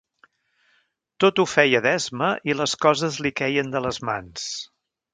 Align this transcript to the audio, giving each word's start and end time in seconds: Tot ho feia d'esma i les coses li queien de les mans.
Tot 1.25 1.41
ho 1.43 1.45
feia 1.51 1.83
d'esma 1.87 2.31
i 2.51 2.57
les 2.59 2.75
coses 2.87 3.23
li 3.27 3.35
queien 3.43 3.73
de 3.77 3.87
les 3.89 4.05
mans. 4.11 4.53